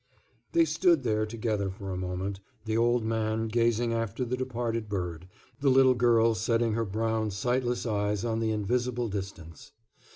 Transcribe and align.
They 0.53 0.65
stood 0.65 1.03
there 1.03 1.27
together 1.27 1.69
for 1.69 1.91
a 1.91 1.95
moment, 1.95 2.39
the 2.65 2.75
old 2.75 3.05
man 3.05 3.47
gazing 3.47 3.93
after 3.93 4.25
the 4.25 4.35
departed 4.35 4.89
bird, 4.89 5.27
the 5.59 5.69
little 5.69 5.93
girl 5.93 6.33
setting 6.33 6.73
her 6.73 6.85
brown, 6.85 7.29
sightless 7.29 7.85
eyes 7.85 8.25
on 8.25 8.39
the 8.39 8.49
invisible 8.49 9.09
distance. 9.09 9.73